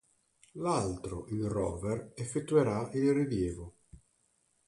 L'altro, 0.53 1.27
il 1.29 1.47
rover, 1.47 2.13
effettuerà 2.15 2.89
il 2.95 3.13
rilievo. 3.13 3.75